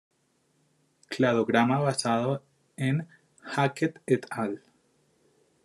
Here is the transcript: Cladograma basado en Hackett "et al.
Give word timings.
Cladograma 1.11 1.77
basado 1.77 2.41
en 2.75 3.07
Hackett 3.43 4.01
"et 4.07 4.25
al. 4.31 4.63